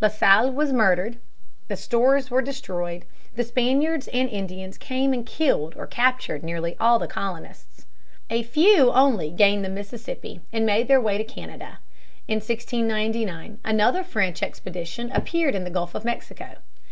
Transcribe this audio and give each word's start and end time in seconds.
La 0.00 0.08
Salle 0.08 0.50
was 0.50 0.72
murdered, 0.72 1.16
the 1.68 1.76
stores 1.76 2.28
were 2.28 2.42
destroyed, 2.42 3.04
the 3.36 3.44
Spaniards 3.44 4.08
and 4.08 4.28
Indians 4.28 4.78
came 4.78 5.12
and 5.12 5.24
killed 5.24 5.76
or 5.76 5.86
captured 5.86 6.42
nearly 6.42 6.74
all 6.80 6.98
the 6.98 7.06
colonists. 7.06 7.86
A 8.28 8.42
few 8.42 8.90
only 8.90 9.30
gained 9.30 9.64
the 9.64 9.68
Mississippi 9.68 10.40
and 10.52 10.66
made 10.66 10.88
their 10.88 11.00
way 11.00 11.18
to 11.18 11.22
Canada. 11.22 11.78
In 12.26 12.38
1699, 12.38 13.60
another 13.64 14.02
French 14.02 14.42
expedition 14.42 15.12
appeared 15.12 15.54
in 15.54 15.62
the 15.62 15.70
Gulf 15.70 15.94
of 15.94 16.04
Mexico. 16.04 16.56